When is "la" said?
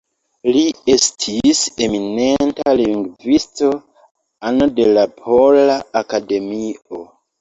4.97-5.05